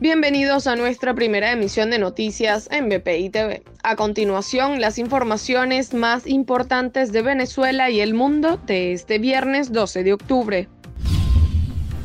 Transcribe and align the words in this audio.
Bienvenidos 0.00 0.66
a 0.66 0.76
nuestra 0.76 1.12
primera 1.12 1.52
emisión 1.52 1.90
de 1.90 1.98
noticias 1.98 2.70
en 2.72 2.88
BPI 2.88 3.28
TV. 3.28 3.62
A 3.82 3.96
continuación, 3.96 4.80
las 4.80 4.96
informaciones 4.96 5.92
más 5.92 6.26
importantes 6.26 7.12
de 7.12 7.20
Venezuela 7.20 7.90
y 7.90 8.00
el 8.00 8.14
mundo 8.14 8.58
de 8.66 8.94
este 8.94 9.18
viernes 9.18 9.74
12 9.74 10.02
de 10.02 10.14
octubre. 10.14 10.68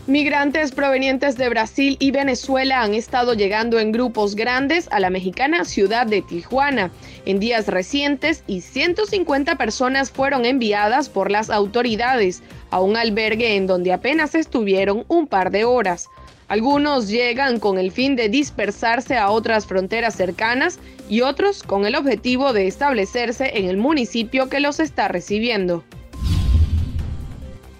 Migrantes 0.08 0.74
provenientes 0.74 1.38
de 1.38 1.48
Brasil 1.48 1.96
y 2.02 2.12
Venezuela 2.12 2.82
han 2.82 2.94
estado 2.94 3.34
llegando 3.34 3.80
en 3.80 3.94
grupos 3.94 4.36
grandes 4.36 4.90
a 4.92 5.00
la 5.00 5.10
mexicana 5.10 5.64
ciudad 5.64 6.06
de 6.06 6.22
Tijuana 6.22 6.92
en 7.26 7.40
días 7.40 7.68
recientes 7.68 8.44
y 8.46 8.60
150 8.60 9.56
personas 9.56 10.12
fueron 10.12 10.44
enviadas 10.44 11.08
por 11.08 11.32
las 11.32 11.50
autoridades 11.50 12.44
a 12.72 12.82
un 12.82 12.98
albergue 12.98 13.56
en 13.56 13.68
donde 13.68 13.94
apenas 13.94 14.36
estuvieron 14.36 15.06
un 15.08 15.28
par 15.28 15.50
de 15.50 15.64
horas. 15.64 16.10
Algunos 16.48 17.08
llegan 17.08 17.60
con 17.60 17.80
el 17.80 17.92
fin 17.92 18.16
de 18.16 18.30
dispersarse 18.30 19.18
a 19.18 19.32
otras 19.32 19.66
fronteras 19.66 20.16
cercanas 20.16 20.80
y 21.10 21.22
otros 21.22 21.64
con 21.64 21.86
el 21.86 21.96
objetivo 21.96 22.54
de 22.54 22.68
establecerse 22.68 23.58
en 23.58 23.70
el 23.70 23.78
municipio 23.78 24.48
que 24.48 24.60
los 24.60 24.80
está 24.80 25.08
recibiendo. 25.08 25.84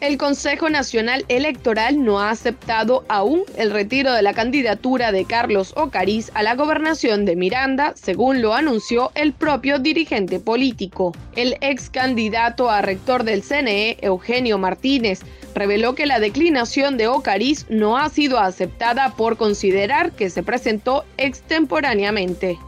El 0.02 0.18
Consejo 0.18 0.70
Nacional 0.70 1.26
Electoral 1.30 2.04
no 2.04 2.20
ha 2.20 2.30
aceptado 2.30 3.06
aún 3.08 3.42
el 3.58 3.72
retiro 3.72 4.14
de 4.14 4.22
la 4.22 4.34
candidatura 4.34 5.12
de 5.12 5.26
Carlos 5.26 5.74
Ocariz 5.76 6.32
a 6.34 6.44
la 6.44 6.54
gobernación 6.54 7.26
de 7.26 7.36
Miranda, 7.36 7.94
según 7.96 8.42
lo 8.42 8.54
anunció 8.54 9.12
el 9.16 9.34
propio 9.34 9.80
dirigente 9.80 10.40
político. 10.40 11.14
El 11.36 11.56
ex 11.62 11.90
candidato 11.90 12.70
a 12.70 12.82
rector 12.82 13.24
del 13.24 13.42
CNE, 13.42 13.98
Eugenio 14.02 14.58
Martínez, 14.58 15.22
reveló 15.56 15.96
que 15.96 16.06
la 16.06 16.20
declinación 16.20 16.98
de 16.98 17.08
Ocariz 17.08 17.66
no 17.70 17.98
ha 17.98 18.10
sido 18.10 18.38
aceptada 18.38 19.16
por 19.16 19.38
considerar 19.38 20.12
que 20.12 20.30
se 20.30 20.44
presentó 20.44 21.06
extemporáneamente. 21.18 22.60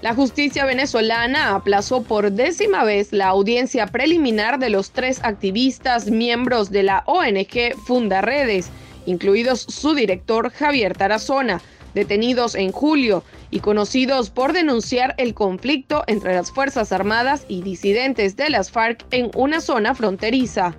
La 0.00 0.14
justicia 0.14 0.64
venezolana 0.64 1.54
aplazó 1.54 2.02
por 2.02 2.32
décima 2.32 2.84
vez 2.84 3.12
la 3.12 3.28
audiencia 3.28 3.86
preliminar 3.86 4.58
de 4.58 4.70
los 4.70 4.92
tres 4.92 5.20
activistas 5.22 6.06
miembros 6.10 6.70
de 6.70 6.84
la 6.84 7.02
ONG 7.04 7.76
Funda 7.84 8.22
Redes, 8.22 8.70
incluidos 9.04 9.60
su 9.60 9.94
director 9.94 10.50
Javier 10.50 10.96
Tarazona, 10.96 11.60
detenidos 11.92 12.54
en 12.54 12.72
julio 12.72 13.22
y 13.50 13.60
conocidos 13.60 14.30
por 14.30 14.54
denunciar 14.54 15.14
el 15.18 15.34
conflicto 15.34 16.02
entre 16.06 16.32
las 16.34 16.50
Fuerzas 16.50 16.92
Armadas 16.92 17.44
y 17.46 17.60
disidentes 17.60 18.36
de 18.36 18.48
las 18.48 18.70
FARC 18.70 19.04
en 19.10 19.30
una 19.34 19.60
zona 19.60 19.94
fronteriza. 19.94 20.78